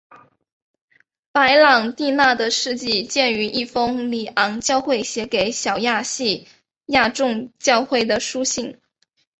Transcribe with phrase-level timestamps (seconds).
[1.31, 6.47] 白郎弟娜的事迹见于一封里昂教会写给小亚细
[6.87, 8.81] 亚众教会的书信。